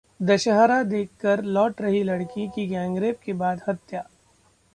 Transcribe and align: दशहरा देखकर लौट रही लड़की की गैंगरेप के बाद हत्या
दशहरा 0.21 0.81
देखकर 0.83 1.43
लौट 1.43 1.81
रही 1.81 2.03
लड़की 2.03 2.47
की 2.47 2.67
गैंगरेप 2.67 3.19
के 3.25 3.33
बाद 3.33 3.61
हत्या 3.67 4.03